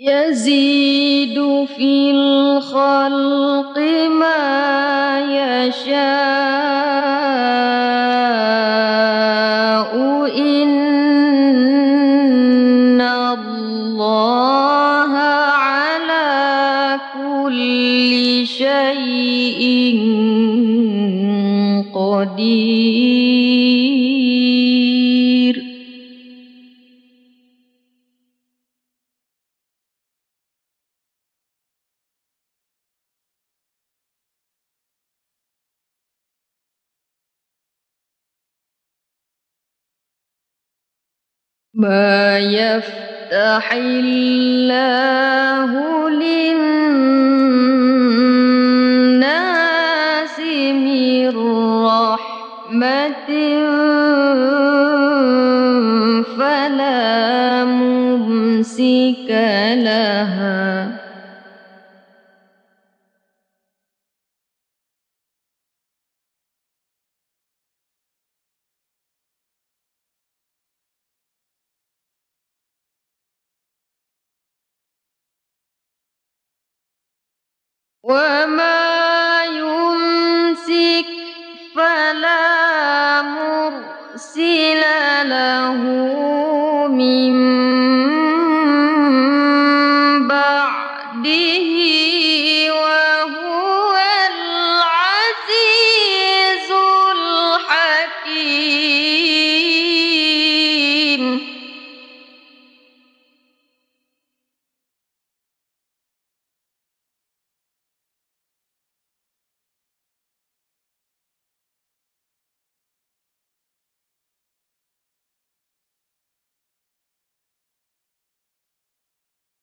[0.00, 5.20] يزيد في الخلق ما
[5.66, 5.98] يشاء.
[10.38, 10.70] إن
[13.00, 15.12] الله
[15.58, 19.62] على كل شيء
[21.94, 23.27] قدير.
[41.78, 45.70] ما يفتح الله
[46.10, 46.80] للناس
[50.74, 51.36] من
[51.86, 53.30] رحمة
[56.38, 59.30] فلا ممسك
[59.74, 61.07] لها.
[78.08, 78.88] وما
[81.76, 84.82] فلا مرسل
[85.28, 86.17] له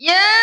[0.00, 0.39] Yeah!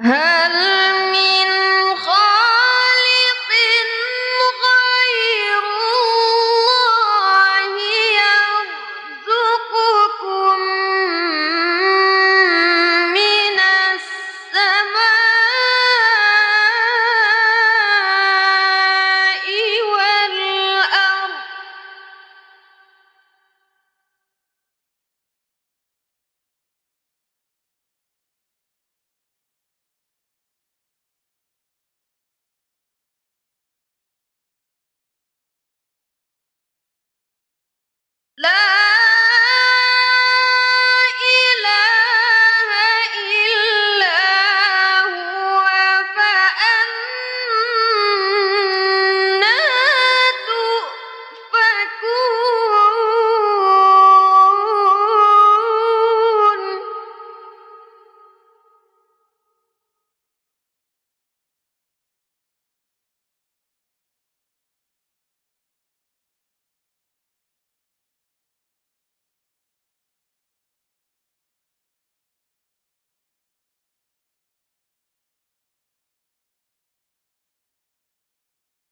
[0.00, 0.52] هل
[1.12, 1.27] من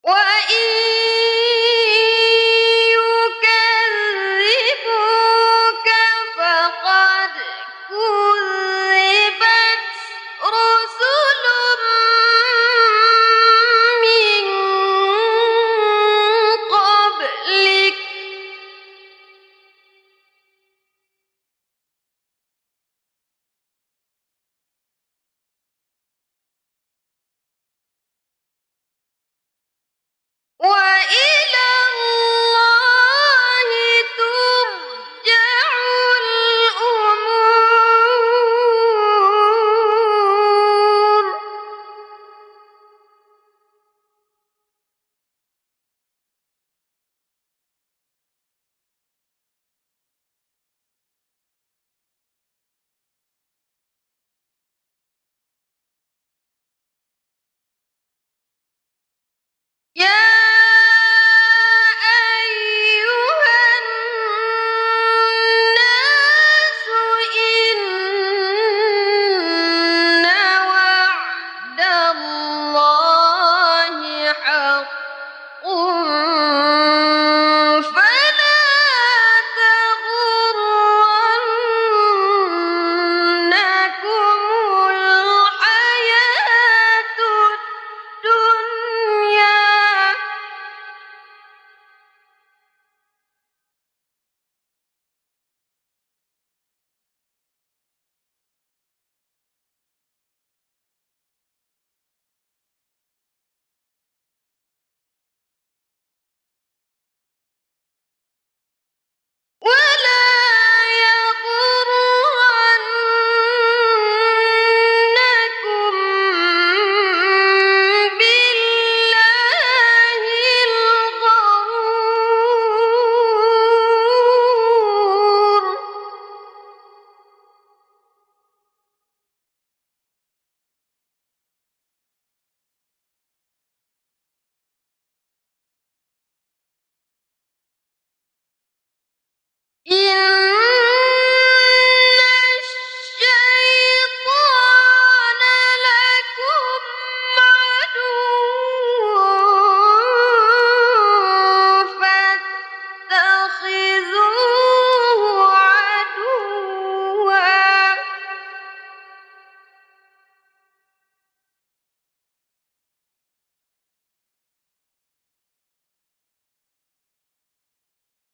[0.06, 1.05] وإن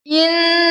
[0.05, 0.62] 因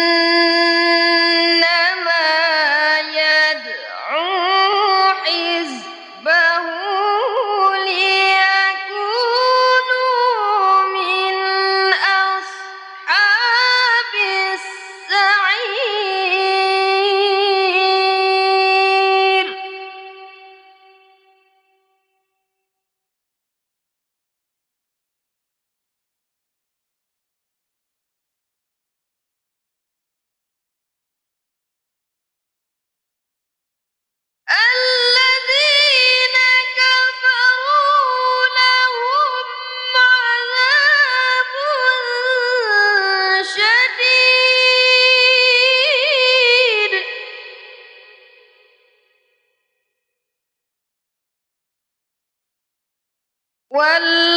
[53.72, 54.31] والذين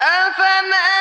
[0.00, 0.95] أفمن